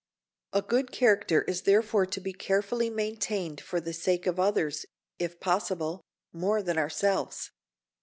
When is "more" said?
6.33-6.63